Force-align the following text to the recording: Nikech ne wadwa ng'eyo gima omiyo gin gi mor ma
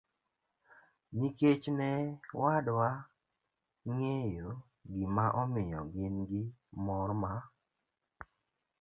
Nikech 1.17 1.63
ne 1.77 1.89
wadwa 2.41 2.87
ng'eyo 3.91 4.49
gima 4.93 5.25
omiyo 5.41 5.79
gin 5.93 6.15
gi 6.29 6.41
mor 6.85 7.09
ma 7.21 7.33